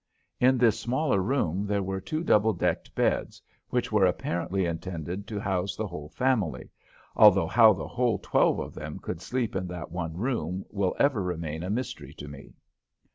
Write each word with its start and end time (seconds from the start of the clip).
In 0.39 0.57
this 0.57 0.79
smaller 0.79 1.21
room 1.21 1.67
there 1.67 1.83
were 1.83 2.01
two 2.01 2.23
double 2.23 2.53
decked 2.53 2.95
beds, 2.95 3.39
which 3.69 3.91
were 3.91 4.07
apparently 4.07 4.65
intended 4.65 5.27
to 5.27 5.39
house 5.39 5.75
the 5.75 5.85
whole 5.85 6.09
family, 6.09 6.71
although 7.15 7.45
how 7.45 7.71
the 7.73 7.87
whole 7.87 8.17
twelve 8.17 8.57
of 8.57 8.73
them 8.73 8.97
could 8.97 9.21
sleep 9.21 9.55
in 9.55 9.67
that 9.67 9.91
one 9.91 10.17
room 10.17 10.65
will 10.71 10.95
ever 10.97 11.21
remain 11.21 11.61
a 11.61 11.69
mystery 11.69 12.15
to 12.15 12.27
me. 12.27 12.55